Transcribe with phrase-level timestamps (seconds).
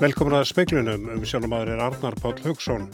[0.00, 2.88] Velkomin að speiklunum um sjálfmaður er Arnar Páll Haugsson.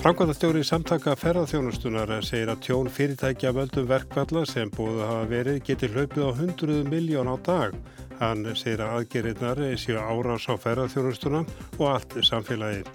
[0.00, 6.26] Frankvæðastjóri samtaka ferðarþjónustunar segir að tjón fyrirtækja völdum verkvalla sem búið hafa verið getur hlaupið
[6.26, 7.76] á 100 miljón á dag.
[8.18, 11.44] Hann segir að aðgerinnar séu árás á ferðarþjónustuna
[11.78, 12.90] og allt samfélagið.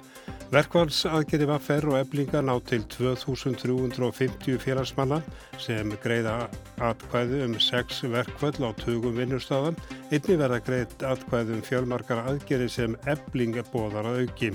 [0.52, 5.22] Verkvallsaðgerði var ferð og eblinga ná til 2350 félagsmanna
[5.58, 6.50] sem greiða
[6.84, 9.80] atkvæðu um 6 verkvall á tugum vinnustafan.
[10.14, 14.52] Einni verða greiðt atkvæðu um fjölmarkar aðgerði sem ebling bóðar að auki.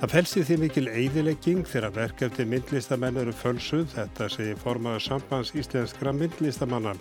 [0.00, 6.12] Það felsi því mikil eidilegging þegar verkefni myndlistamenn eru fölsuð, þetta segir formaður sambands íslenskra
[6.12, 6.92] myndlistamanna.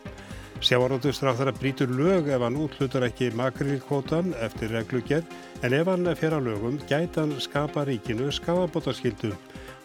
[0.64, 5.28] Sjávarótustráþara brítur lög ef hann útlutur ekki makrilkvotan eftir reglugjörn
[5.68, 9.34] en ef hann fer að lögum gæti hann skapa ríkinu skafabótaskildu.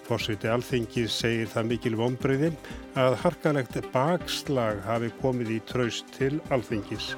[0.06, 2.54] Fórsviti Alþingis segir það mikil vonbreyði
[2.94, 7.16] að harkalegt bakslag hafi komið í traust til Alþingis.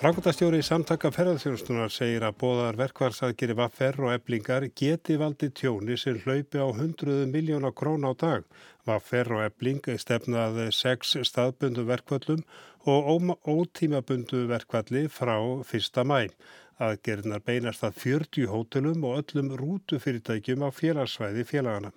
[0.00, 6.56] Frankværtastjóri samtaka ferðarþjónustunar segir að bóðar verkvarsaðgeri vaffer og eblingar geti valdi tjóni sem hlaupi
[6.56, 8.46] á 100 miljóna krón á dag.
[8.88, 12.40] Vaffer og ebling stefnaði sex staðbundu verkvallum
[12.88, 15.36] og ótímabundu verkvalli frá
[15.68, 16.04] 1.
[16.08, 16.32] mæ.
[16.80, 21.92] Aðgerðnar beinast að 40 hótelum og öllum rútufyrirtækjum á félagsvæði félagana.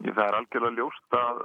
[0.00, 1.40] Það er algjörlega ljóst að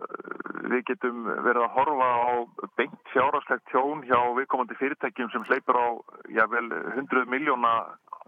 [0.71, 2.33] við getum verið að horfa á
[2.79, 5.87] beint fjárháslegt tjón hjá viðkomandi fyrirtækjum sem hleypur á
[6.31, 7.73] jável 100 miljóna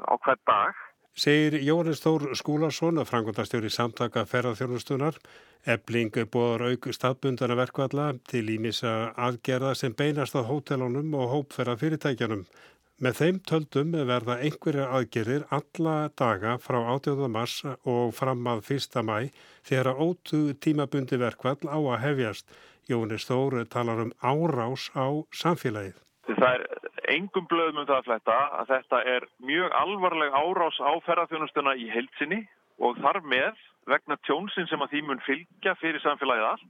[0.03, 0.83] á hvert dag.
[1.17, 5.15] Segir Jóhannes Þór Skúlason að frangundastjóri samtaka ferðarþjónustunar
[5.65, 12.45] ebling bóðar auk staðbundana verkvalla til ímissa aðgerða sem beinast á hótelunum og hópferða fyrirtækjanum.
[12.97, 17.27] Með þeim töldum verða einhverja aðgerir alla daga frá 18.
[17.29, 18.97] mars og fram að 1.
[19.05, 19.29] mæ
[19.69, 22.49] þegar ótu tímabundi verkvall á að hefjast.
[22.89, 25.93] Jónis Þóru talar um árás á samfélagið.
[26.25, 26.65] Það er
[27.13, 31.91] engum blöðum um það að fletta að þetta er mjög alvarleg árás á ferðarþjónustuna í
[31.93, 32.47] heilsinni
[32.81, 36.65] og þar með vegna tjónsin sem að því mun fylgja fyrir samfélagið allt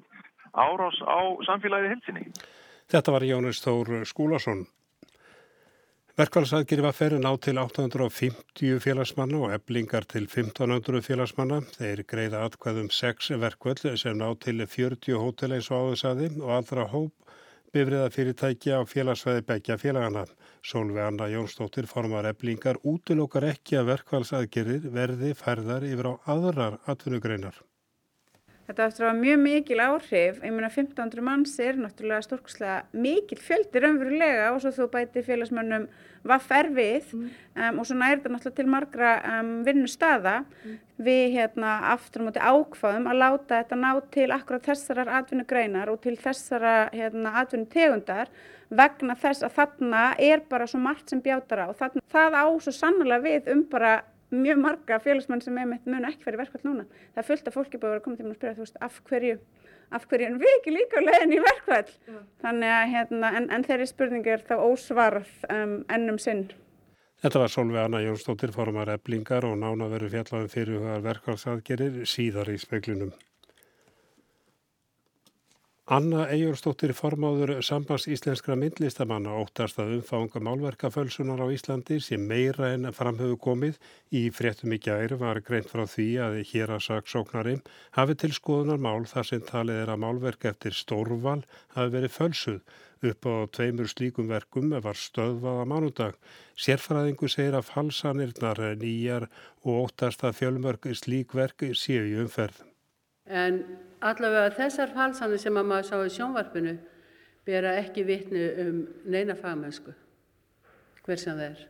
[0.51, 2.31] árás á samfélagið í heilsinni.
[2.91, 4.67] Þetta var Jónis Þór Skúlason.
[6.17, 11.59] Verkvælsaðgeri var ferið ná til 850 félagsmanna og eblingar til 1500 félagsmanna.
[11.75, 17.29] Þeir greiða atkvæðum 6 verkvöld sem ná til 40 hóteleins og áðursaði og allra hóp
[17.69, 20.25] bifriða fyrirtækja á félagsveði begja félagana.
[20.65, 27.61] Sólvi Anna Jónsdóttir formar eblingar útilókar ekki að verkvælsaðgerir verði færðar yfir á aðrar atvinnugreinar.
[28.67, 33.37] Þetta eftir að hafa mjög mikil áhrif, ég meina 1500 manns er náttúrulega stórkslega mikil
[33.39, 35.85] fjöldi raunverulega og svo þú bæti félagsmönnum
[36.27, 37.29] vaff erfið mm.
[37.55, 40.33] um, og svona er þetta náttúrulega til margra um, vinnustada.
[40.65, 40.75] Mm.
[41.07, 46.01] Við hérna aftur á móti ákvaðum að láta þetta ná til akkurat þessarar atvinnugreinar og
[46.03, 48.33] til þessara hérna, atvinnutegundar
[48.67, 51.67] vegna þess að þarna er bara svo margt sem bjátar á.
[51.71, 53.95] Þarna, það á svo sannlega við um bara
[54.33, 56.85] mjög marga félagsmenn sem er meitt mun ekki fyrir verkvall núna.
[57.15, 59.01] Það er fullt af fólki búið að vera komið til að spyrja þú veist af
[59.09, 59.39] hverju,
[59.97, 61.91] af hverju en við ekki líka leiðin í verkvall.
[62.07, 62.17] Já.
[62.45, 66.47] Þannig að hérna en, en þeirri spurningi er þá ósvarð um, ennum sinn.
[67.23, 72.59] Þetta var Solveig Anna Jónsdóttir, formar eblingar og nána veru fjallaðum fyrir verkvallsadgerir síðar í
[72.61, 73.15] speklinum.
[75.87, 82.89] Anna Eyjórsdóttir formáður sambands íslenskra myndlistamanna óttast að umfanga málverkafölsunar á Íslandi sem meira en
[82.91, 83.77] framhauðu komið
[84.11, 87.55] í fréttum í gæri var greint frá því að hér að saksóknari
[87.95, 91.39] hafi til skoðunar mál þar sem talið er að málverk eftir stórval
[91.77, 92.61] hafi verið fölsuð.
[93.07, 96.21] Upp á tveimur slíkum verkum var stöðvaða mánudag.
[96.59, 99.31] Sérfræðingu segir að falsanirnar nýjar
[99.63, 102.65] og óttast að fjölmörg slík verk séu í umferð.
[103.27, 103.63] En
[104.01, 106.75] allavega þessar falsanir sem að maður sá í sjónvarpinu
[107.47, 109.93] bera ekki vitni um neina fagmennsku,
[111.05, 111.61] hver sem það er.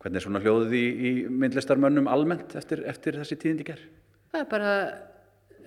[0.00, 3.80] Hvernig er svona hljóðið í, í myndlistarmönnum almennt eftir, eftir þessi tíðindi ger?
[4.32, 4.74] Það er bara,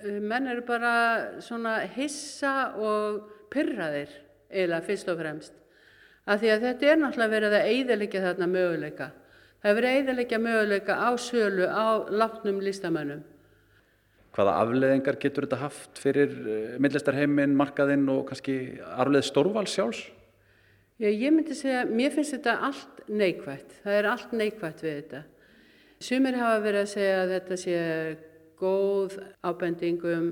[0.00, 0.94] eh, menn eru bara
[1.44, 3.20] svona hissa og
[3.52, 4.10] pyrraðir
[4.50, 5.60] eiginlega fyrst og fremst.
[6.26, 9.10] Af því að þetta er náttúrulega verið að eiðalikja þarna möguleika.
[9.60, 13.22] Það er verið að eiðalikja möguleika á sölu á látnum listamönnum
[14.34, 20.02] hvaða afleðingar getur þetta haft fyrir eh, myndlistarheimin, markaðinn og kannski arfleð stórval sjálfs?
[20.98, 23.80] Já, ég myndi segja, mér finnst þetta allt neikvægt.
[23.82, 25.22] Það er allt neikvægt við þetta.
[26.04, 27.78] Sumir hafa verið að segja að þetta sé
[28.60, 30.28] góð ábendingum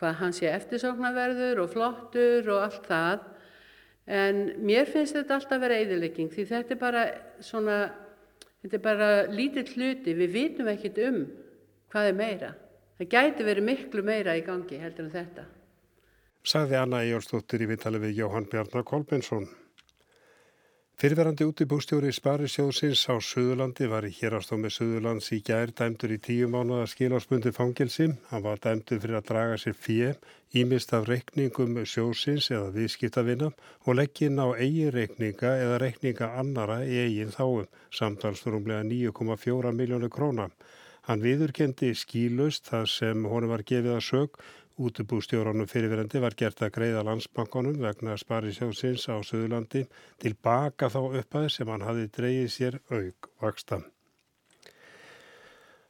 [0.00, 3.26] hvað hann sé eftirsóknarverður og flottur og allt það.
[4.10, 7.04] En mér finnst þetta alltaf vera eðilegging því þetta er bara
[7.44, 7.76] svona,
[8.64, 10.16] þetta er bara lítill hluti.
[10.16, 11.22] Við vitum ekkit um
[11.92, 12.50] hvað er meira.
[13.00, 15.42] Það gæti verið miklu meira í gangi heldur en þetta.
[16.44, 19.46] Sagði Anna Jórsdóttir í vittali við Jóhann Bjarnar Kolbensson.
[21.00, 26.90] Fyrirverandi útibústjóri Sparisjóðsins á Suðurlandi var í hérastómi Suðurlands í gær dæmdur í tíu mánuða
[26.92, 28.10] skilásbundi fangilsi.
[28.28, 30.10] Hann var dæmdur fyrir að draga sér fjö,
[30.52, 33.48] ímist af reikningum sjóðsins eða viðskiptavina
[33.86, 37.64] og leggin á eigin reikninga eða reikninga annara í eigin þáum,
[37.96, 40.50] samtalsturumlega 9,4 miljónu króna.
[41.08, 44.40] Hann viðurkendi skílust þar sem honum var gefið að sög
[44.80, 49.82] Útubústjóranum fyrirverandi var gert að greiða landsbankonum vegna sparisjóðsins á Suðurlandi
[50.22, 53.82] til baka þá upphæði sem hann hafi dreyið sér auk vaksta.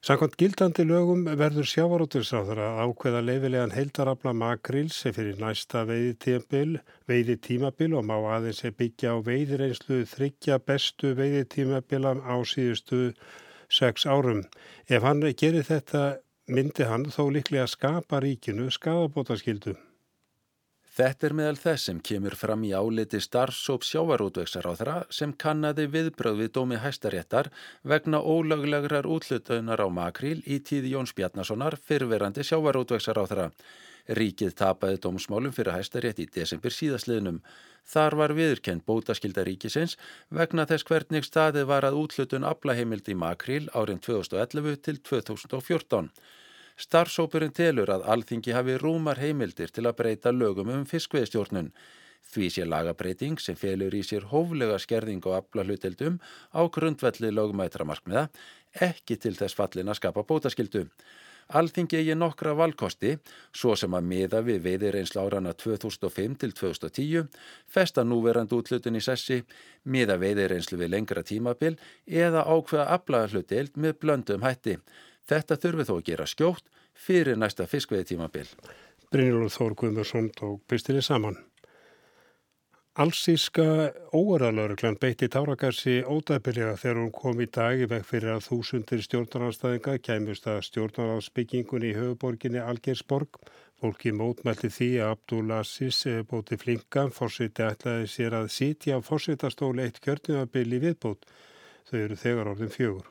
[0.01, 8.06] Sankant gildandi lögum verður sjávarótursráður að ákveða leifilegan heildarabla makrils fyrir næsta veiði tímabil, og
[8.09, 13.13] má aðeins byggja á veiðireinslu þryggja bestu veiði tímabila á síðustu
[13.70, 14.43] sex árum.
[14.88, 16.19] Ef hann gerir þetta
[16.50, 19.76] myndi hann þó líklega skapa ríkinu skadabótaskildu.
[20.90, 23.84] Þetta er meðal þess sem kemur fram í áliti starfsóp
[24.81, 27.52] þeirra sem kannadi viðbröð við dómi hæstaréttar
[27.93, 32.43] vegna ólöglegrar útlutunar á makril í tíði Jóns Bjarnasonar fyrverandi
[33.31, 33.46] þeirra.
[34.08, 37.41] Ríkið tapaði dómsmálum fyrir hæstarétt í desember síðasliðnum.
[37.91, 39.97] Þar var viðurkend bótaskilda ríkisins
[40.31, 46.11] vegna þess hvernig staðið var að útlutun aflaheimild í makril árin 2011 til 2014.
[46.81, 51.73] Starfsópurinn telur að alþingi hafi rúmar heimildir til að breyta lögum um fiskveðstjórnun.
[52.31, 56.20] Því sé lagabreiting sem felur í sér hóflega skerðing og afla hlutildum
[56.55, 58.29] á grundvelli lögumætra markmiða
[58.87, 60.87] ekki til þess fallin að skapa bótaskildu.
[61.58, 63.17] Alþingi eigi nokkra valkosti,
[63.56, 67.26] svo sem að miða við veiðir einsla árana 2005 til 2010,
[67.67, 69.41] festa núverand útlutun í sessi,
[69.85, 71.75] miða veiðir einslu við lengra tímabil
[72.06, 74.79] eða ákveða aflaga hlutild með blöndum hætti.
[75.26, 78.46] Þetta þurfi þó að gera skjótt fyrir næsta fiskveiði tímabil.
[79.11, 81.38] Brynjólf Þór Guðmursson tók pistinni saman.
[82.99, 89.05] Allsíska óerðalörglan beitti táragassi ódæpilega þegar hún kom í dag í veg fyrir að þúsundir
[89.05, 93.39] stjórnarnanstæðinga kæmust að stjórnarnáðsbyggingunni í höfuborginni Algersborg.
[93.79, 99.87] Fólki mótmælti því að Abdul Aziz bóti flinka, fórsiti ætlaði sér að sitja á fórsitastóli
[99.87, 101.23] eitt kjörnumabili viðbót.
[101.87, 103.07] Þau eru þegar orðin fjögur.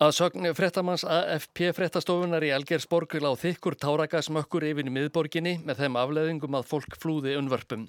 [0.00, 6.00] Að sögn frettamanns AFP frettastofunar í Algersborg láð þykkur táragasmökkur yfir í miðborginni með þeim
[6.00, 7.86] afleðingum að fólk flúði unnvörpum.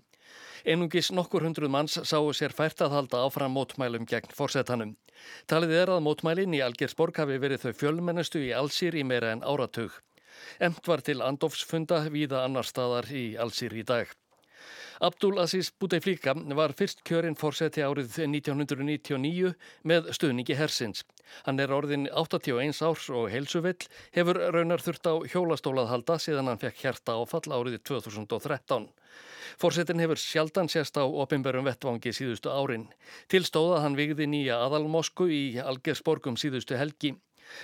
[0.68, 4.96] Einungis nokkur hundruð manns sáu sér fært að halda áfram mótmælum gegn fórsetanum.
[5.48, 9.46] Talið er að mótmælin í Algersborg hafi verið þau fjölmennestu í Allsýr í meira en
[9.48, 9.96] áratug.
[10.60, 14.12] Emt var til Andofsfunda víða annar staðar í Allsýr í dag.
[15.04, 19.54] Abdul Aziz Bouteflika var fyrst kjörinn fórseti árið 1999
[19.88, 21.04] með stuðningi hersins.
[21.46, 23.80] Hann er orðin 81 árs og heilsuvill,
[24.16, 28.88] hefur raunar þurft á hjólastólað halda síðan hann fekk hjarta áfall árið 2013.
[29.58, 32.88] Fórsetin hefur sjaldan sérst á opimberum vettvangi síðustu árin.
[33.32, 37.16] Tilstóða hann vigði nýja aðalmosku í Algersborgum síðustu helgi.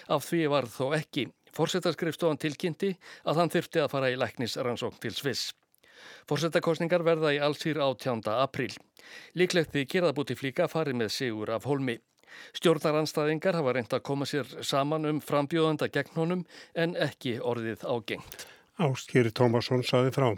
[0.08, 1.28] Af því var þó ekki.
[1.54, 2.96] Fórsetaskrifstofan tilkynnti
[3.30, 5.52] að hann þyrfti að fara í læknisrannsókn til Sviss.
[6.30, 8.72] Fórsetakostningar verða í allsýr átjánda april.
[9.38, 12.00] Líklegt því gerðabúti flíka farið með sigur af holmi.
[12.58, 18.48] Stjórnaranstæðingar hafa reynd að koma sér saman um frambjóðanda gegn honum en ekki orðið ágengt.
[18.82, 20.32] Áskýri Tómasson saði frá.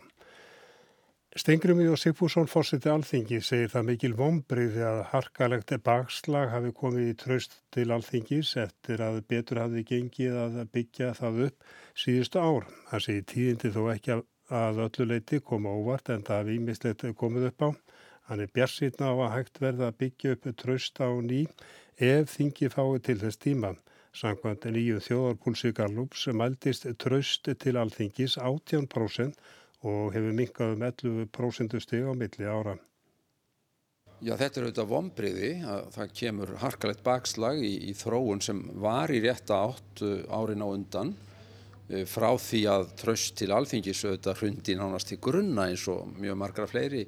[1.36, 7.16] Stengrumi og Sigfússon fórseti alþingi segir það mikil vombriði að harkalegt bakslag hafi komið í
[7.20, 11.68] tröst til alþingis eftir að betur hafi gengið að byggja það upp
[12.06, 12.70] síðustu ár.
[12.88, 17.48] Það segir tíðindi þó ekki að öllu leiti koma óvart en það hafi ímislegt komið
[17.50, 17.70] upp á.
[18.30, 21.46] Hann er bjarsýtna á að hægt verða að byggja upp tröst á ný
[21.98, 23.76] ef þingi fái til þess tíma.
[24.16, 29.36] Sankvæmt nýju þjóðarpúlsi Gallups mældist tröst til alþingis 18%
[29.84, 32.78] og hefur minkað um 11% stig á milli ára.
[34.24, 39.12] Já, þetta er auðvitað vonbriði að það kemur harkalegt bakslag í, í þróun sem var
[39.12, 41.12] í rétta átt uh, árin á undan
[42.10, 46.66] frá því að tröst til alþingis auðvitað hrundi nánast til grunna eins og mjög margra
[46.70, 47.06] fleiri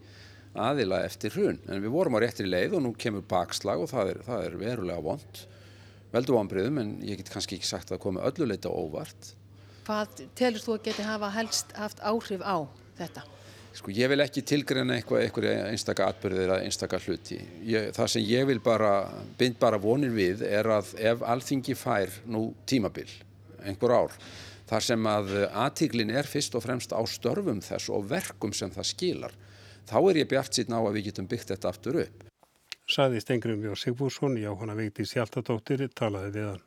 [0.57, 1.59] aðila eftir hrun.
[1.69, 4.59] En við vorum á réttri leið og nú kemur bakslag og það er, það er
[4.61, 5.41] verulega vond.
[6.13, 9.33] Veldu vonbriðum en ég get kannski ekki sagt að komi ölluleita óvart.
[9.87, 12.57] Hvað telur þú að geti hafa helst haft áhrif á
[12.99, 13.25] þetta?
[13.77, 17.37] Sko ég vil ekki tilgreina eitthvað, eitthvað einstaka atbyrðið eða einstaka hluti.
[17.67, 18.91] Ég, það sem ég vil bara,
[19.37, 23.05] bind bara vonir við er að ef alþingi fær nú tímabil,
[23.61, 24.15] einhver ár,
[24.67, 28.89] þar sem að aðtíklin er fyrst og fremst á störfum þess og verkum sem það
[28.91, 29.35] skilar,
[29.87, 32.25] þá er ég bjart síðan á að við getum byggt þetta aftur upp.
[32.87, 36.63] Saði Stengrum Jó Sigfússon, Jóhanna Vigdís Hjaltadóttir, talaði við hann.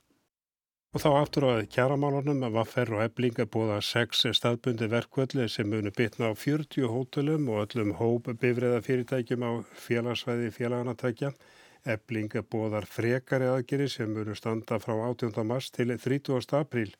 [0.90, 5.68] Og þá aftur á kjaramálunum að Vaffer og Ebling búið að sex staðbundi verkvöldi sem
[5.70, 9.52] munu bitna á 40 hótelum og öllum hóp bifræða fyrirtækjum á
[9.84, 11.30] félagsvæði félaganatækja.
[11.94, 15.30] Ebling búið að frekari aðgeri sem munu standa frá 18.
[15.46, 16.58] mars til 30.
[16.58, 16.90] apríl.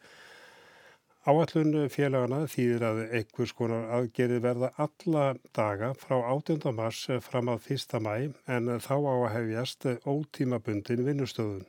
[1.29, 6.62] Áallun félagana þýðir að einhvers konar aðgerið verða alla daga frá 18.
[6.73, 7.99] mars fram að 1.
[8.00, 8.15] mæ
[8.49, 11.67] en þá á að hefjast ótímabundin vinnustöðun.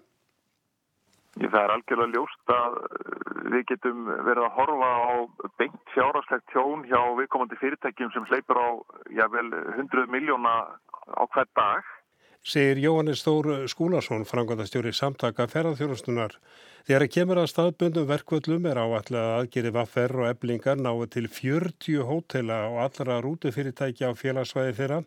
[1.36, 2.80] Það er algjörlega ljóst að
[3.52, 5.12] við getum verið að horfa á
[5.60, 8.70] beint fjárhagslegt tjón hjá viðkomandi fyrirtækjum sem sleipur á
[9.20, 10.56] jável 100 miljóna
[11.12, 11.84] á hvert dag.
[12.42, 16.32] Segir Jóhannes Þór Skúlason, frangandastjóri samtaka ferðarþjónustunar.
[16.88, 21.28] Þegar að kemur að staðbundum verkvöllum er áallega að aðgeri vaffer og eblingar náðu til
[21.30, 25.00] 40 hótela og allra rútufyrirtækja á félagsvæði þeirra.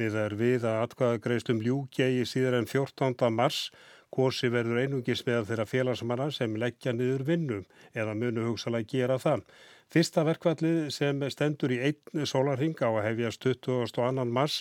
[0.00, 3.12] Miðar við að atkvæðagreistum ljúkja í síðar en 14.
[3.36, 3.66] mars.
[4.08, 9.44] Kosi verður einungis með þeirra félagsmanna sem leggja niður vinnum eða munu hugsalega gera það.
[9.88, 14.24] Fyrsta verkvallið sem stendur í einn sólarhing á að hefjast 22.
[14.28, 14.56] mars.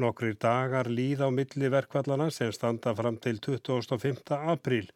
[0.00, 4.22] Nokkrir dagar líð á milli verkvallana sem standa fram til 25.
[4.54, 4.86] apríl.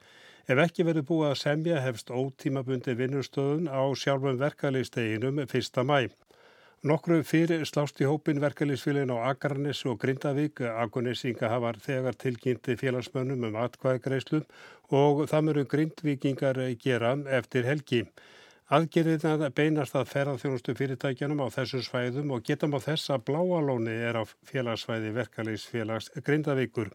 [0.49, 5.85] Ef ekki verður búið að semja hefst ótímabundi vinnustöðun á sjálfum verkalýsteginum 1.
[5.85, 6.09] mæ.
[6.89, 10.63] Nokkru fyrir slást í hópin verkalýsfélagin á Akarnes og Grindavík.
[10.65, 14.49] Agonesinga hafar þegar tilkynnti félagsmönnum um atkvæðgreislum
[14.97, 18.07] og það mörgum grindvíkingar gera eftir helgi.
[18.75, 24.17] Aðgerðina beinast að ferðarþjónustu fyrirtækjanum á þessum svæðum og getum á þess að bláalóni er
[24.19, 26.91] á félagsvæði verkalýsfélags Grindavíkur.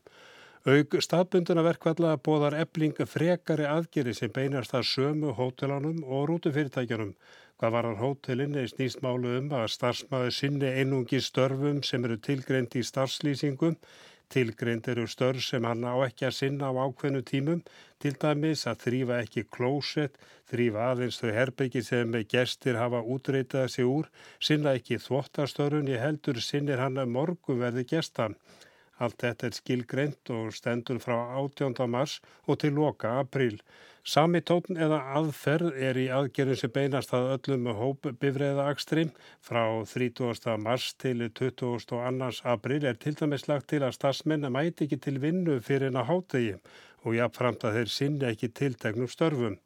[0.67, 7.13] Aug staðbunduna verkvalla bóðar ebling frekari aðgeri sem beinast að sömu hótelanum og rútufyrirtækjanum.
[7.59, 12.75] Hvað var hann hótelinni snýst málu um að starfsmaður sinni einungi störfum sem eru tilgreint
[12.75, 13.77] í starfslýsingum.
[14.29, 17.61] Tilgreint eru störf sem hann á ekki að sinna á ákveðnu tímum,
[17.97, 20.19] til dæmis að þrýfa ekki klósett,
[20.51, 26.37] þrýfa aðeins þau herbyggi sem gestir hafa útreitað sig úr, sinna ekki þvottarstörun, ég heldur
[26.45, 28.37] sinnir hann að morgun verði gestan.
[29.01, 31.73] Allt þetta er skilgreint og stendur frá 18.
[31.89, 33.57] mars og til loka april.
[34.09, 39.03] Sami tótn eða aðferð er í aðgerðin sem beinast að öllum hóp bifræða akstri.
[39.45, 39.61] Frá
[39.91, 40.55] 30.
[40.63, 41.99] mars til 22.
[42.53, 46.09] april er til dæmis lagt til að stafsmenn mæti ekki til vinnu fyrir en að
[46.09, 46.55] hátegi
[47.03, 49.59] og jáfnframt að þeir sinni ekki tiltegnum störfum.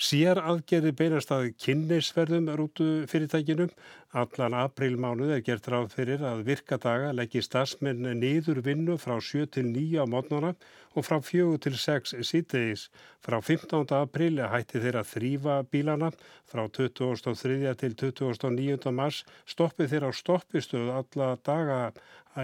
[0.00, 3.68] Sér aðgerði beinast að kynneisverðum rútu fyrirtækinum.
[4.16, 9.68] Allan aprílmánuð er gert ráð fyrir að virkadaga leggji stafsmenn niður vinnu frá 7 til
[9.68, 10.54] 9 á mótnuna
[10.96, 12.86] og frá 4 til 6 sítegis.
[13.20, 13.84] Frá 15.
[13.98, 16.08] apríl hætti þeirra þrýfa bílana.
[16.48, 17.74] Frá 23.
[17.84, 18.94] til 29.
[18.96, 21.82] mars stoppi þeirra á stoppistöðu alla daga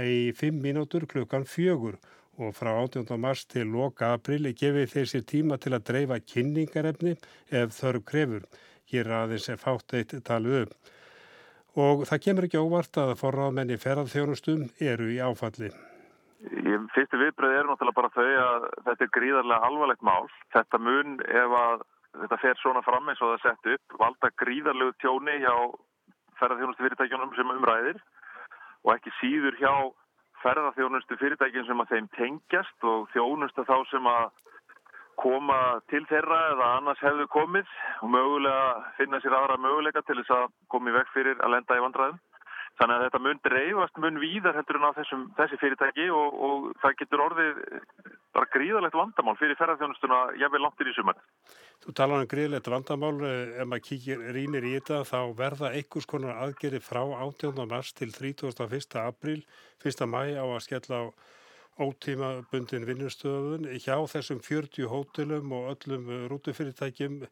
[0.05, 1.97] í 5 mínútur klukkan fjögur
[2.39, 3.09] og frá 18.
[3.21, 7.17] mars til loka aprili gefið þeir sér tíma til að dreifa kynningarefni
[7.61, 8.45] ef þörf krefur.
[8.93, 10.93] Hér aðeins er fátt eitt talið upp.
[11.77, 15.73] Og það kemur ekki óvart að forraðmenni ferðarþjónustum eru í áfalli.
[16.47, 20.29] Ég fyrstu viðbröð er náttúrulega bara þau að þetta er gríðarlega alvarlegt mál.
[20.55, 21.85] Þetta mun ef að
[22.21, 25.55] þetta fer svona fram eins og það sett upp valda gríðarlegu tjóni hjá
[26.41, 28.01] ferðarþjónustu fyrirtækjunum sem umræðir
[28.85, 29.73] og ekki síður hjá
[30.43, 34.27] ferðarþjónustu fyrirtækin sem að þeim tengjast og þjónustu þá sem að
[35.17, 35.59] koma
[35.91, 37.69] til þeirra eða annars hefðu komið
[38.05, 41.85] og mögulega finna sér aðra möguleika til þess að komi vekk fyrir að lenda í
[41.87, 42.19] vandræðum.
[42.77, 46.67] Þannig að þetta mun dreifast mun víðar heldur en á þessum, þessi fyrirtæki og, og
[46.83, 47.63] það getur orðið
[48.37, 51.23] bara gríðalegt vandamál fyrir ferðarþjónustuna jáfnveg langtir í sumar.
[51.87, 56.37] Þú talar um gríðalegt vandamál, ef maður kíkir rínir í þetta þá verða einhvers konar
[56.45, 57.65] aðgeri frá 18.
[57.71, 59.01] mars til 31.
[59.07, 59.41] apríl,
[59.81, 60.07] 1.
[60.13, 61.05] mæ á að skella á
[61.77, 67.23] ótímabundin vinnustöðun hjá þessum 40 hótelum og öllum rútufyrirtækjum.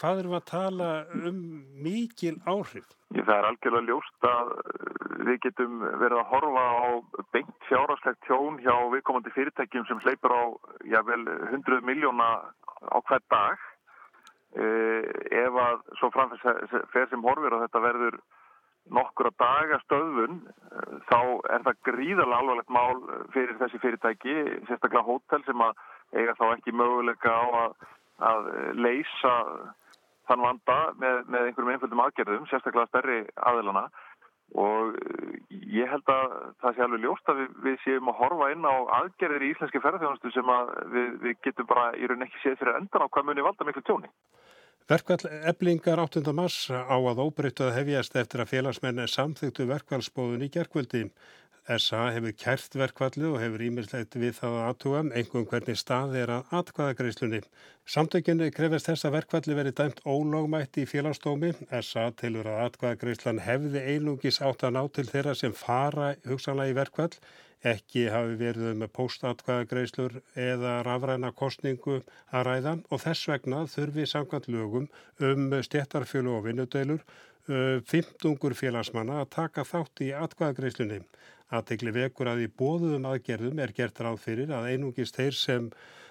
[0.00, 0.88] Hvað við að tala
[1.22, 1.40] um
[1.84, 2.86] mikil áhrif?
[3.14, 4.50] Það er algjörlega ljóst að
[5.28, 6.82] við getum verið að horfa á
[7.36, 10.42] beint fjárháslegt tjón hjá viðkomandi fyrirtækjum sem sleipur á
[10.90, 11.22] jável
[11.52, 12.30] 100 miljóna
[12.90, 13.62] á hvert dag.
[14.54, 18.18] Ef að svo framfærs fer sem horfir að þetta verður
[18.92, 20.42] nokkur að daga stöðun
[21.08, 21.18] þá
[21.54, 22.98] er það gríðarlega alvarlegt mál
[23.32, 24.34] fyrir þessi fyrirtæki,
[24.68, 25.78] sérstaklega hótel sem að
[26.18, 27.78] eiga þá ekki möguleika á að,
[28.28, 29.34] að leysa
[30.28, 33.88] þann vanda með, með einhverjum einföldum aðgerðum, sérstaklega stærri aðilana
[34.54, 34.94] og
[35.50, 38.74] ég held að það sé alveg ljóst að við, við séum að horfa inn á
[39.00, 40.52] aðgerðir í íslenski ferðarþjónustu sem
[40.94, 43.82] við, við getum bara í raun ekki séð fyrir endan á hvað muni valda miklu
[43.88, 44.12] tjóni.
[44.84, 46.20] Verkvall eblingar 8.
[46.36, 51.06] mars á að óbreyttu að hefjast eftir að félagsmenn samþyktu verkvallsbóðun í gerkvöldi.
[51.64, 56.50] SA hefur kært verkvallið og hefur ímislegt við það aðtuga einhverjum hvernig stað er að
[56.58, 57.40] atkvaðagreislunni.
[57.88, 61.54] Samtökjunni krefist þess að verkvallið veri dæmt ólögmætt í félagsdómi.
[61.80, 66.78] SA tilur að atkvaðagreislan hefði einungis átt að ná til þeirra sem fara hugsanlega í
[66.82, 67.12] verkvall
[67.64, 74.50] ekki hafi verið með póstatkvæðagreislur eða rafræna kostningu að ræða og þess vegna þurfi samkvæmt
[74.52, 74.90] lögum
[75.30, 77.00] um stéttarfjölu og vinnudeilur
[77.48, 81.00] 15 félagsmanna að taka þátt í atkvæðagreislunni.
[81.54, 85.68] Aðtegli vekur að í bóðum aðgerðum er gert ráð fyrir að einungist þeir sem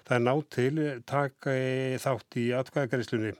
[0.07, 1.55] það nátt til taka
[2.03, 3.33] þátt í atkvæðagreislunni.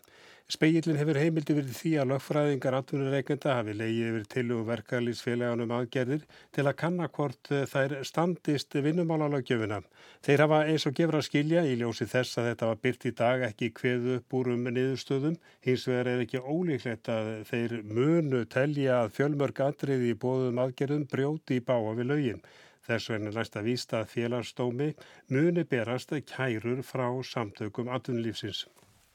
[0.51, 6.25] Speillin hefur heimildi verið því að lögfræðingar atvinnureikenda hafi leiði yfir til og verkalýsfélaganum aðgerðir
[6.53, 9.79] til að kannakvort þær standist vinnumálalögjöfina.
[10.27, 13.13] Þeir hafa eins og gefur að skilja í ljósi þess að þetta var byrt í
[13.23, 15.39] dag ekki kveðu upp úr um niðurstöðum.
[15.63, 21.07] Hins vegar er ekki ólíklegt að þeir munu telja að fjölmörg atriði í bóðum aðgerðum
[21.15, 22.45] brjóti í báa við lögin.
[22.83, 24.91] Þess vegna næst að vísta að félagsdómi
[25.31, 28.65] muni berast kærur frá samtökum atvinnulífsins.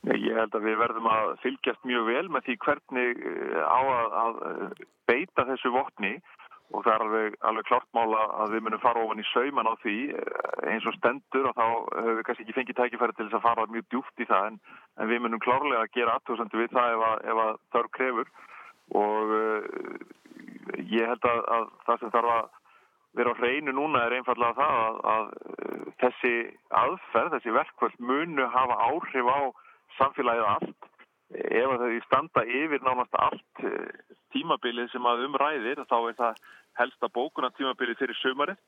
[0.07, 4.13] Ég held að við verðum að fylgjast mjög vel með því hvernig eh, á að,
[4.23, 6.19] að eh, beita þessu vopni.
[6.69, 9.75] Og það er alveg, alveg klart mála að við munum fara ofan í sauman á
[9.83, 9.97] því.
[10.15, 13.47] Eh, eins og stendur og þá höfum við kannski ekki fengið tækifæri til þess að
[13.49, 14.51] fara mjög djúft í það.
[14.53, 14.61] En,
[15.03, 18.33] en við munum klárlega að gera aðtöðsendu við það ef að, ef að þarf krefur.
[18.99, 19.63] Og uh,
[20.79, 22.51] ég held að, að það sem þarf að
[23.19, 26.35] vera á hreinu núna er einfallega það að, að þessi
[26.79, 29.41] aðferð, þessi verkvöld munu hafa áhrif á
[29.97, 30.89] samfélagið allt
[31.29, 33.89] ef þau standa yfir nánast allt eh,
[34.33, 36.43] tímabilið sem að umræðir þá er það
[36.81, 38.61] helsta bókuna tímabilið fyrir sömarið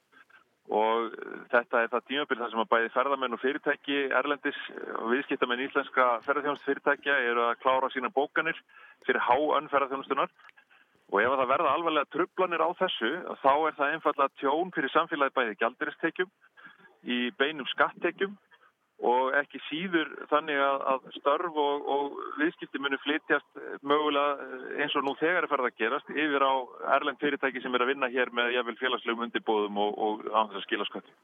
[0.70, 1.14] og
[1.50, 4.60] þetta er það tímabilið þar sem að bæði ferðamenn og fyrirtæki Erlendis
[5.00, 8.58] og viðskiptamenn íslenska ferðarþjónust fyrirtækja eru að klára sína bókanir
[9.06, 10.30] fyrir háönn ferðarþjónustunar
[11.10, 13.10] og ef það verða alvarlega trublanir á þessu
[13.40, 16.30] þá er það einfallega tjón fyrir samfélagið bæði gældiristekjum
[17.08, 18.36] í beinum skattekjum
[19.00, 24.96] og ekki síður þannig að, að störf og, og viðskipti munu flytjast mögulega eh, eins
[24.98, 26.52] og nú þegar er ferð að gerast yfir á
[26.96, 30.60] erlend fyrirtæki sem er að vinna hér með jafnvel félagslegum undirbóðum og, og á þess
[30.60, 31.16] að skila skvætti.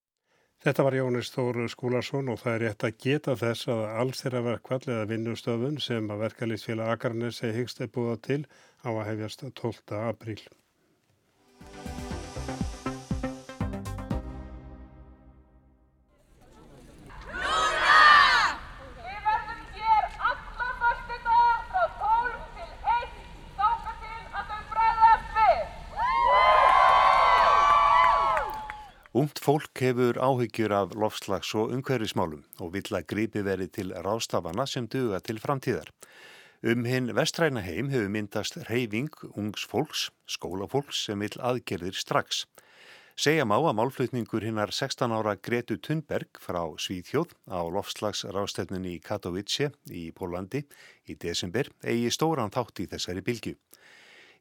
[0.65, 4.41] Þetta var Jónis Þóru Skúlarsson og það er rétt að geta þess að alls þeirra
[4.47, 8.41] verkvall eða vinnustöfun sem að verkalýsfélag Akarnes er hyggst að búa til
[8.81, 10.01] á að hefjast 12.
[10.01, 10.41] apríl.
[29.47, 34.89] Fólk hefur áhyggjur af lofslags og umhverfismálum og vill að grípi verið til rástafana sem
[34.91, 35.93] duga til framtíðar.
[36.67, 42.41] Um hinn vestræna heim hefur myndast reyfing ungs fólks, skólafólks sem vill aðgerðir strax.
[43.15, 49.71] Segja má að málflutningur hinnar 16 ára Gretu Thunberg frá Svíþjóð á lofslagsrástefnunni í Katowice
[49.87, 50.65] í Pólandi
[51.07, 53.55] í desember eigi stóran þátt í þessari bylgu.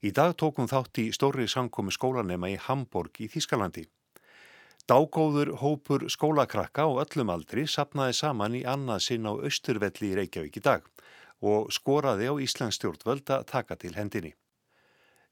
[0.02, 3.86] Í dag tókum þátt í stóri sankomi skólanema í Hamburg í Þískalandi.
[4.86, 10.60] Dágóður hópur skólakrakka á öllum aldri sapnaði saman í annað sinn á Östurvelli í Reykjavík
[10.60, 10.86] í dag
[11.42, 14.36] og skoraði á Íslands stjórnvöld að taka til hendinni.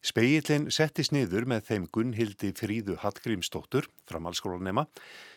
[0.01, 4.87] Speillin settist niður með þeim Gunnhildi Fríðu Hallgrímsdóttur, framhalskólanema,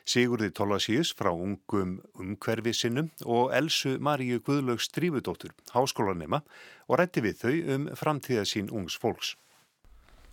[0.08, 6.40] Sigurði Tólasíus frá ungum umhverfi sinnum og Elsu Maríu Guðlaugs Drífudóttur, háskólanema
[6.88, 9.36] og rætti við þau um framtíðasín ungs fólks.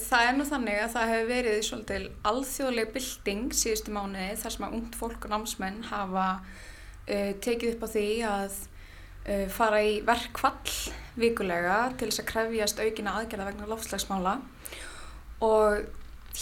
[0.01, 4.67] Það er nú þannig að það hefur verið svolítið alþjóðleg bylting síðustu mánuði þar sem
[4.67, 9.97] að ungt fólk og námsmenn hafa uh, tekið upp á því að uh, fara í
[10.07, 10.77] verkvall
[11.19, 14.39] vikulega til þess að krefjast aukina aðgerða vegna lofslagsmála
[15.45, 15.85] og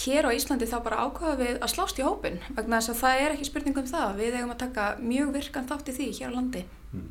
[0.05, 3.23] hér á Íslandi þá bara ákvaða við að slást í hópin vegna þess að það
[3.23, 6.31] er ekki spurning um það við eigum að taka mjög virkan þátt í því hér
[6.31, 6.63] á landi.
[6.93, 7.09] Hmm.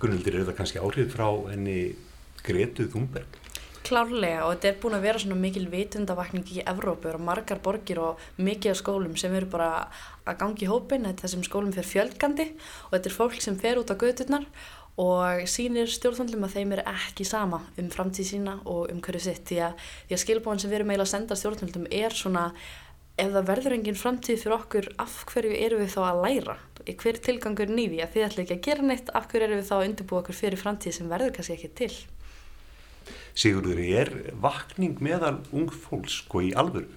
[0.00, 1.78] Gunnildir, er þetta kannski áhrif frá enni
[2.42, 3.36] Gretu Þumberg?
[3.82, 7.98] Klárlega og þetta er búin að vera svona mikil vitundavakning í Evrópu og margar borgir
[8.02, 9.88] og mikið skólum sem eru bara
[10.22, 13.90] að gangi í hópin, þessum skólum fyrir fjölgandi og þetta er fólk sem fer út
[13.90, 14.46] á göturnar
[15.02, 19.44] og sínir stjórnvöldum að þeim er ekki sama um framtíð sína og um hverju sitt.
[19.48, 22.46] Því að, að skilbóðan sem við erum eiginlega að senda stjórnvöldum er svona
[23.18, 26.58] ef það verður engin framtíð fyrir okkur af hverju eru við þá að læra?
[26.86, 29.12] Hver tilgangur nýði að þið ætla ekki að gera neitt?
[29.16, 31.94] Af hverju eru við þá að undirbúa okkur fyrir framtíð sem verður kannski ekki til
[33.32, 34.10] Sigurður, er
[34.42, 36.88] vakning meðal ung fólks sko í alvöru?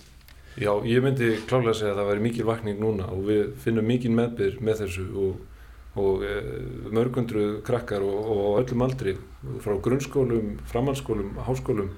[0.56, 3.88] Já, ég myndi klálega að segja að það væri mikil vakning núna og við finnum
[3.92, 5.42] mikil meðbyr með þessu og,
[6.00, 6.36] og e,
[6.96, 9.18] mörgundru krakkar og, og öllum aldri
[9.64, 11.92] frá grunnskólum, framhalskólum, háskólum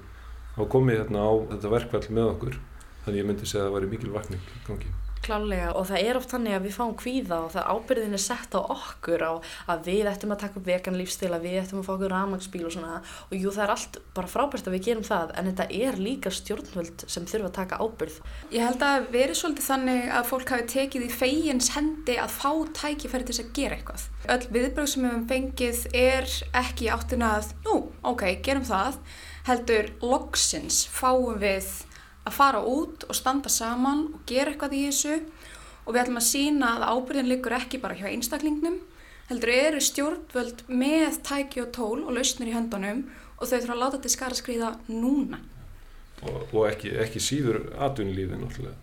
[0.58, 2.58] á komið hérna á þetta verkvall með okkur
[3.04, 4.96] þannig ég myndi segja að það væri mikil vakning gangi.
[5.24, 8.56] Klálega og það er oft þannig að við fáum kvíða og það ábyrðin er sett
[8.56, 9.32] á okkur á
[9.72, 12.64] að við ættum að taka upp vegan lífstil, að við ættum að fá okkur ramagsbíl
[12.68, 15.68] og svona og jú það er allt bara frábært að við gerum það en þetta
[15.78, 18.20] er líka stjórnvöld sem þurfa að taka ábyrð.
[18.54, 22.52] Ég held að verið svolítið þannig að fólk hafi tekið í feigins hendi að fá
[22.82, 24.06] tækifæri til þess að gera eitthvað.
[24.34, 26.30] Öll viðbröð sem við hefum fengið er
[26.62, 27.76] ekki áttin að, nú,
[28.08, 28.98] ok, gerum það,
[29.48, 31.68] heldur loksins fáum við
[32.28, 36.28] að fara út og standa saman og gera eitthvað í þessu og við ætlum að
[36.28, 38.78] sína að ábyrðin liggur ekki bara hjá einstaklingnum
[39.28, 43.04] heldur eru stjórnvöld með tæki og tól og lausnir í höndunum
[43.38, 45.40] og þau þurfa að láta þetta skara skriða núna.
[46.24, 48.78] Og, og ekki, ekki síður atvinnulífi náttúrulega.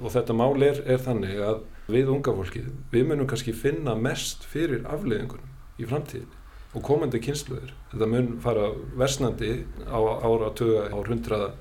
[0.00, 4.44] Og þetta mál er, er þannig að við unga fólkið, við munum kannski finna mest
[4.48, 6.34] fyrir afleiðingunum í framtíðin
[6.76, 7.72] og komandi kynsluður.
[7.92, 9.52] Þetta mun fara versnandi
[9.86, 11.52] á ára, töga, á hundraða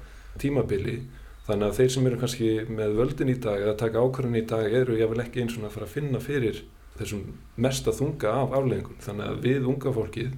[0.41, 1.01] tímabili.
[1.45, 4.79] Þannig að þeir sem eru kannski með völdin í dag eða taka ákvörðin í dag
[4.81, 6.63] eru jáfnvel ekki eins og að fara að finna fyrir
[6.95, 7.25] þessum
[7.61, 10.33] mesta þunga af afleggingum þannig að við unga fólkið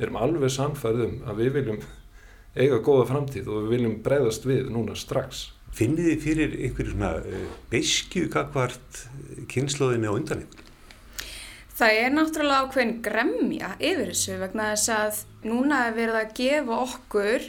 [0.00, 1.80] erum alveg samfærið um að við viljum
[2.56, 5.50] eiga góða framtíð og við viljum breyðast við núna strax.
[5.76, 9.04] Finnir þið fyrir einhverju svona uh, beiskju kakvart
[9.52, 10.66] kynnslóðinni á undan ykkur?
[11.80, 16.80] Það er náttúrulega ákveðin gremja yfir þessu vegna þess að núna er verið að gefa
[16.84, 17.46] okkur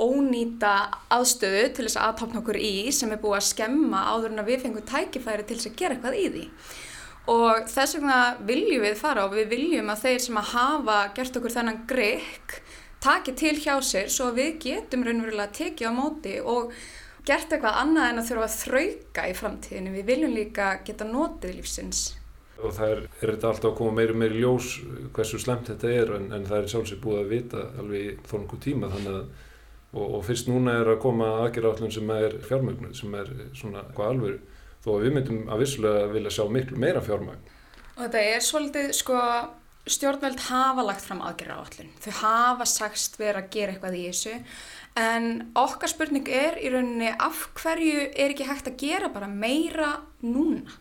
[0.00, 0.74] ónýta
[1.12, 4.50] aðstöðu til þess að aðtápna okkur í sem er búið að skemma áður en að
[4.52, 6.46] við fengum tækifæri til þess að gera eitthvað í því.
[7.32, 11.36] Og þess vegna viljum við fara og við viljum að þeir sem að hafa gert
[11.38, 12.56] okkur þennan grek
[13.02, 16.72] taki til hjá sér svo að við getum raunverulega tekið á móti og
[17.26, 19.94] gert eitthvað annað en að þurfa að þrauka í framtíðinu.
[19.94, 22.02] Við viljum líka geta notið lífsins.
[22.62, 24.74] Og það er, er þetta alltaf að koma meiri meiri ljós
[25.14, 28.62] hversu slemt þetta er en, en það er sjálfsög búið að vita alveg þó nokkuð
[28.66, 29.48] tíma þannig að
[29.92, 34.14] og, og fyrst núna er að koma aðgerðarallun sem er fjármögnuð, sem er svona hvað
[34.14, 37.50] alveg, þó að við myndum að vissulega vilja sjá miklu meira fjármögn.
[37.92, 39.18] Og þetta er svolítið, sko,
[39.92, 44.36] stjórnveld hafa lagt fram aðgerðarallun, þau hafa sagst vera að gera eitthvað í þessu,
[45.02, 45.28] en
[45.58, 50.80] okkar spurning er í rauninni af hverju er ekki hægt að gera bara meira núna?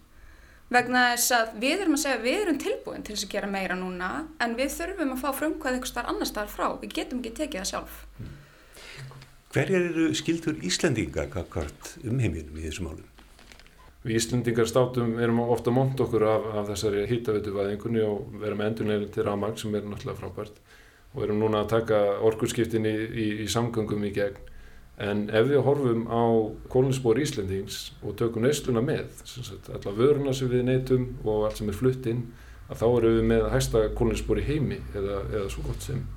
[0.71, 3.76] vegna þess að við erum að segja við erum tilbúin til þess að gera meira
[3.76, 4.12] núna
[4.43, 7.60] en við þurfum að fá frumkvæð eitthvað starf annar starf frá, við getum ekki tekið
[7.60, 7.97] það sjálf.
[8.21, 8.38] Mm.
[9.51, 13.07] Hverjar eru skildur Íslandingar kakvart um heiminum í þessum málum?
[14.05, 19.25] Við Íslandingar státum erum ofta mónt okkur af, af þessari hýtaveituvæðingunni og verum endurleginn til
[19.27, 20.61] ramag sem er náttúrulega frábært
[21.11, 24.39] og erum núna að taka orkurskiptin í, í, í samgöngum í gegn.
[25.03, 26.23] En ef við horfum á
[26.71, 29.11] kólinsbór Íslandings og tökum neysluna með,
[29.67, 32.23] alla vöruna sem við neytum og allt sem er flutt inn,
[32.71, 36.07] að þá eru við með hægsta kólinsbór í heimi eða, eða svo gott sem.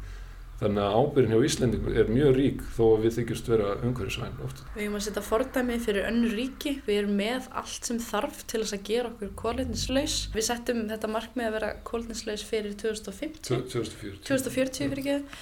[0.61, 4.61] Þannig að ábyrgin hjá Íslandingum er mjög rík þó að við þykjumst vera umhverfisvæn oft.
[4.77, 6.77] Við erum að setja fordæmi fyrir önnur ríki.
[6.87, 10.15] Við erum með allt sem þarf til þess að gera okkur kóletnislaus.
[10.37, 13.43] Við settum þetta markmið að vera kóletnislaus fyrir 2050.
[13.51, 14.23] 2040.
[14.31, 15.41] 2040 fyrir ekki.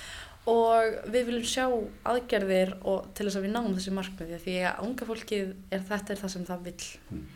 [0.53, 1.67] Og við viljum sjá
[2.09, 2.73] aðgerðir
[3.13, 6.35] til þess að við náum þessi markmiði því að unga fólkið er þetta er það
[6.35, 6.89] sem það vil.
[7.13, 7.29] Hmm.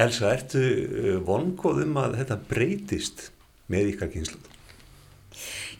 [0.00, 3.26] Elsa, ertu uh, vongóðum að þetta breytist
[3.70, 4.40] með ykkar kynslu?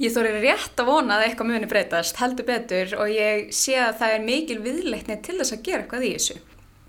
[0.01, 3.99] Ég þóri rétt að vona að eitthvað muni breytast, heldur betur og ég sé að
[4.01, 6.39] það er mikil viðleikni til þess að gera eitthvað í þessu.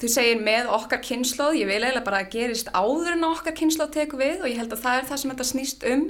[0.01, 3.91] Þú segir með okkar kynnslóð, ég vil eiginlega bara að gerist áður en okkar kynnslóð
[3.93, 6.07] teku við og ég held að það er það sem þetta snýst um.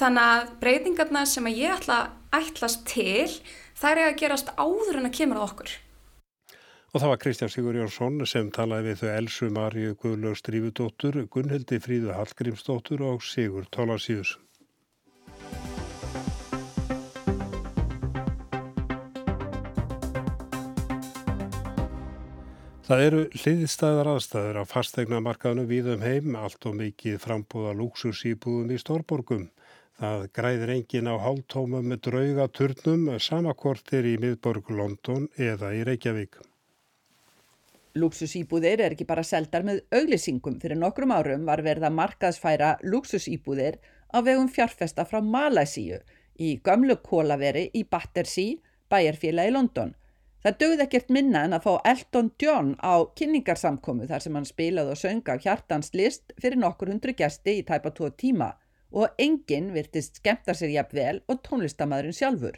[0.00, 1.98] Þannig að breytingarna sem að ég ætla
[2.32, 3.28] ætlast til,
[3.76, 5.74] það er að gerast áður en að kemur að okkur.
[6.90, 11.78] Og það var Kristján Sigur Jónsson sem talaði við þau Elsu Marju Guðlaug Strífudóttur, Gunnhildi
[11.84, 14.38] Fríðu Hallgrímsdóttur og Sigur Tólasíus.
[22.90, 28.78] Það eru hliðstæðar aðstæður á fastegna markaðinu víðum heim, allt og mikið frambúða lúksusýbúðum í
[28.82, 29.44] stórborgum.
[30.00, 36.40] Það græðir engin á hálftóma með drauga turnum samakortir í miðborg London eða í Reykjavík.
[37.94, 40.58] Lúksusýbúðir er ekki bara seldar með auglýsingum.
[40.58, 43.78] Fyrir nokkrum árum var verið að markaðsfæra lúksusýbúðir
[44.10, 46.02] á vegum fjárfesta frá Malasíu
[46.42, 48.58] í gömlu kólaveri í Battersea,
[48.90, 49.94] bæjarfélag í London.
[50.40, 54.94] Það dögði ekkert minna en að fá Elton John á kynningarsamkomu þar sem hann spilaði
[54.94, 58.54] og sönga á hjartans list fyrir nokkur hundru gæsti í tæpa tvo tíma
[58.90, 62.56] og enginn virtist skemta sér jafn vel og tónlistamæðurinn sjálfur.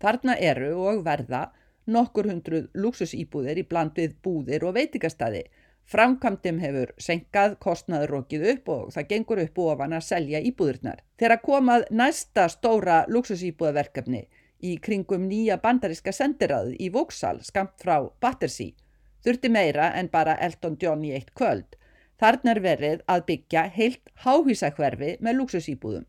[0.00, 1.46] Þarna eru og verða
[1.88, 5.46] nokkur hundruð luxusýbúðir í bland við búðir og veitikastæði.
[5.90, 11.00] Framkvæmdum hefur senkað, kostnaður rokið upp og það gengur upp ofan að selja íbúðurnar.
[11.16, 14.26] Þegar komað næsta stóra luxusýbúðaverkefni
[14.62, 18.76] í kringum nýja bandariska sendirað í Vóksal skamt frá Battersea
[19.24, 21.76] þurfti meira en bara Elton John í eitt kvöld.
[22.20, 26.06] Þarna er verið að byggja heilt háhísakverfi með luxusýbúðum.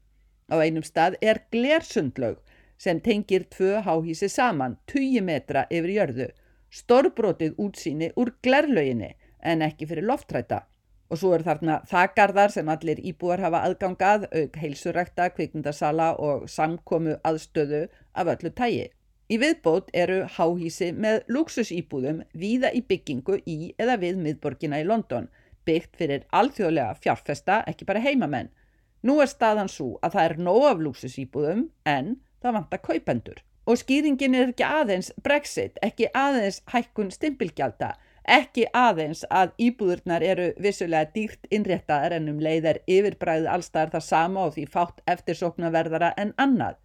[0.52, 2.42] Á einum stað er glersundlaug
[2.82, 6.28] sem tengir tvö háhísi saman, 20 metra yfir jörðu,
[6.72, 10.66] stórbrotið útsýni úr glerlauginni en ekki fyrir loftræta.
[11.12, 17.18] Og svo er þarna þakarðar sem allir íbúar hafa aðgangað, auk heilsurækta, kvikmyndasala og samkomu
[17.28, 17.82] aðstöðu
[18.16, 18.86] af öllu tægi.
[19.32, 25.28] Í viðbót eru háhísi með luxusýbúðum víða í byggingu í eða við miðborgina í London,
[25.68, 28.50] byggt fyrir alþjóðlega fjárfesta, ekki bara heimamenn.
[29.04, 33.40] Nú er staðan svo að það er nóg af luxusýbúðum en það vantar kaupendur.
[33.68, 37.94] Og skýringin er ekki aðeins Brexit, ekki aðeins hækkun stimpilgjálta,
[38.28, 44.06] ekki aðeins að íbúðurnar eru vissulega dýrt innréttaðar en um leið er yfirbræðið allstaðar það
[44.08, 46.78] sama og því fátt eftirsóknarverðara en annað.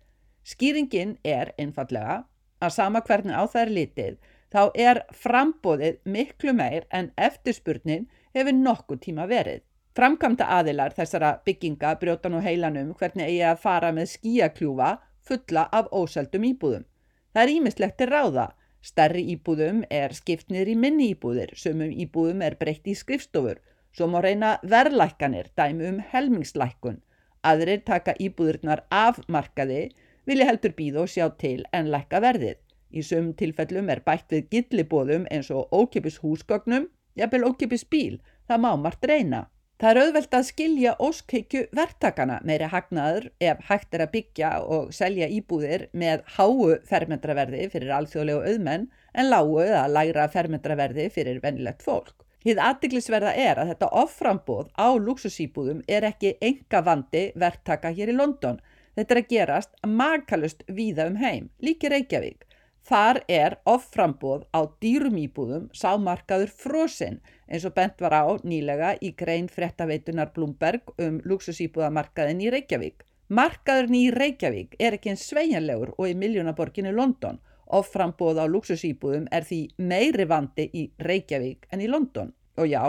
[0.47, 2.25] Skýringin er einfallega
[2.61, 4.17] að sama hvernig á það er litið
[4.55, 9.63] þá er frambóðið miklu meir en eftirspurnin hefur nokkuð tíma verið.
[9.97, 14.91] Framkvæmda aðilar þessara bygginga brjóta nú heilanum hvernig eigi að fara með skíakljúfa
[15.25, 16.85] fulla af óseldum íbúðum.
[17.33, 18.51] Það er ímislegt til ráða.
[18.83, 23.59] Stærri íbúðum er skipt niður í minni íbúðir, sumum íbúðum er breytt í skrifstofur,
[23.97, 27.01] svo má reyna verðlækkanir, dæmi um helmingslækkun.
[27.47, 29.91] Aðrir taka íbúðurnar af markaði,
[30.27, 32.59] vilja heldur býða og sjá til en lækka verðið.
[32.91, 38.63] Í sum tilfellum er bætt við gillibóðum eins og ókipis húsgögnum, jafnvel ókipis bíl, það
[38.65, 39.47] má margt reyna.
[39.77, 44.95] Það er auðvelt að skilja óskheikju verktakana meiri hagnaður ef hægt er að byggja og
[44.97, 51.85] selja íbúðir með háu fermentraverði fyrir alþjóðlegu auðmenn en lágu eða lægra fermentraverði fyrir vennilegt
[51.85, 52.15] fólk.
[52.47, 58.17] Hið aðdeglisverða er að þetta offrambóð á luxusýbúðum er ekki enga vandi verktaka hér í
[58.17, 58.63] London.
[58.97, 62.47] Þetta er að gerast makalust víða um heim, líki Reykjavík.
[62.87, 69.13] Þar er offrambóð á dýrum íbúðum sámarkaður frosinn eins og bent var á nýlega í
[69.19, 73.05] grein frettaveitunar Blumberg um luxusýbúðamarkaðin í Reykjavík.
[73.29, 77.41] Markaðurinn í Reykjavík er ekki eins sveianlegur og í miljónaborginu London.
[77.67, 82.33] Offrambóð á luxusýbúðum er því meiri vandi í Reykjavík en í London.
[82.57, 82.83] Og já,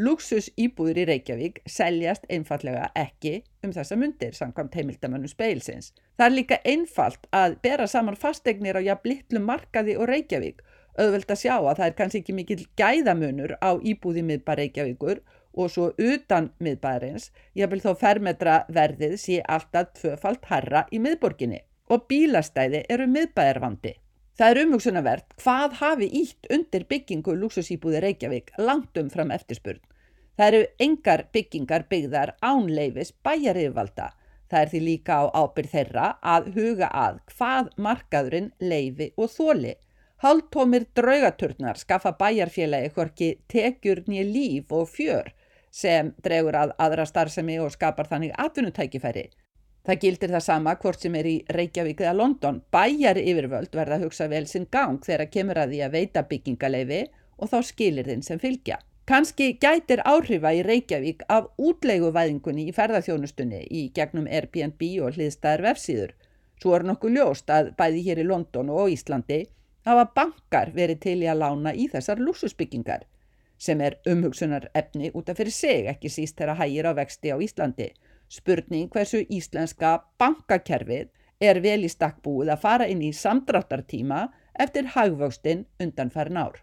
[0.00, 5.90] Luxus íbúður í Reykjavík seljast einfallega ekki um þessa myndir samkvæmt heimildamönnum speilsins.
[6.16, 10.62] Það er líka einfalt að bera saman fastegnir á jafn litlu markaði og Reykjavík.
[10.98, 15.22] Öðvöld að sjá að það er kannski ekki mikil gæðamunur á íbúði miðbæ Reykjavíkur
[15.54, 22.06] og svo utan miðbæðarins, jafnvel þó fermetra verðið sé alltaf tvöfalt herra í miðborginni og
[22.10, 23.96] bílastæði eru miðbæðarvandi.
[24.38, 29.82] Það er umhugsunarvert hvað hafi ítt undir byggingu luxusýbúði Reykjavík langt um fram eftirspurn.
[30.38, 34.06] Það eru engar byggingar byggðar ánleifis bæjariðvalda.
[34.48, 39.74] Það er því líka á ábyrð þeirra að huga að hvað markaðurinn leifi og þóli.
[40.20, 45.30] Hálftómir draugaturnar skaffa bæjarfélagi hvorki tekjur nýja líf og fjör
[45.72, 49.22] sem dregur að aðra starfsemi og skapar þannig atvinnutækifæri.
[49.88, 52.58] Það gildir það sama hvort sem er í Reykjavík eða London.
[52.68, 56.98] Bæjar yfirvöld verða að hugsa vel sinn gang þegar kemur að því að veita byggingaleifi
[57.38, 58.76] og þá skilir þinn sem fylgja.
[59.08, 66.12] Kanski gætir áhrifa í Reykjavík af útleiguvæðingunni í ferðarþjónustunni í gegnum Airbnb og hliðstæðar vefsíður.
[66.60, 69.40] Svo er nokkuð ljóst að bæði hér í London og Íslandi
[69.86, 73.06] hafa bankar verið til í að lána í þessar lúsusbyggingar
[73.60, 77.36] sem er umhugsunar efni út af fyrir seg ekki síst þegar hægir á vexti á
[77.36, 77.90] Íslandi.
[78.30, 84.26] Spurning hversu íslenska bankakerfið er vel í stakkbúið að fara inn í samdráttartíma
[84.64, 86.56] eftir hagvöxtin undan farin ár.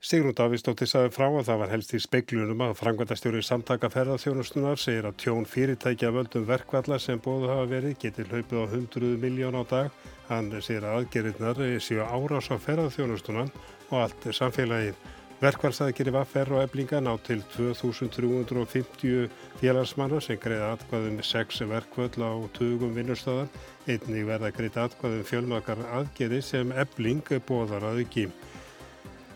[0.00, 5.04] Sigrun Davíðsdóttir sagði frá að það var helst í speiklunum að frangvæntastjóri samtaka ferðarþjónustunar segir
[5.04, 9.62] að tjón fyrirtækja völdum verkvalla sem bóðu hafa verið getur hlaupið á 100 miljón á
[9.68, 9.90] dag.
[10.30, 13.52] Hann segir að aðgerinnar séu árás á ferðarþjónustunan
[13.90, 14.96] og allt samfélagið.
[15.40, 19.28] Verkvallsaðgeri var ferð og eblinga ná til 2350
[19.60, 23.52] félagsmanna sem greiða atkvæðum 6 verkvall á tugum vinnustöðan.
[23.84, 28.26] Einnig verða greið atkvæðum fjölmakar aðgeri sem ebling bóðar að ekki.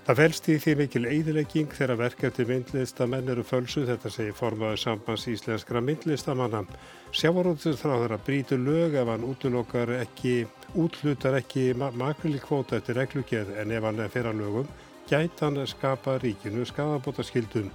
[0.04, 5.22] Það felst í því mikil eidilegging þegar verkefni myndlistamenn eru fölsu, þetta segir formaður sambands
[5.32, 6.60] íslenskra myndlistamanna.
[7.08, 10.34] Sjávarútur þráður að brítu lög ef hann útlutar ekki,
[11.38, 14.68] ekki makrilikvóta eftir reglugjörð en ef hann er fyrir lögum,
[15.08, 17.72] gæt hann að skapa ríkinu skadabóta skildum.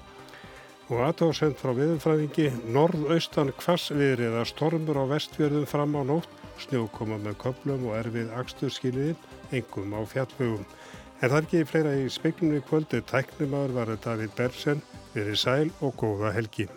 [0.94, 6.30] Og aðtóðsend frá viðfræðingi, norðaustan kvassviðrið að stormur á vestfjörðum fram á nótt,
[6.62, 9.18] snjókoma með köplum og erfið axturskiliðin,
[9.50, 10.70] engum á fjallvögum.
[11.20, 13.02] En það er ekki fleira í speiknum í kvöldu.
[13.10, 16.70] Tæknumadur var David Bersen, verið sæl og góða helgi.